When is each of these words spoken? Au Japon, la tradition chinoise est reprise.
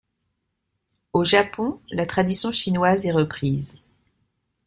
Au 1.13 1.23
Japon, 1.23 1.79
la 1.91 2.07
tradition 2.07 2.51
chinoise 2.51 3.05
est 3.05 3.11
reprise. 3.11 3.79